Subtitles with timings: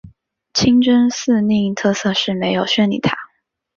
[0.55, 3.15] 清真寺另一特色是没有宣礼塔。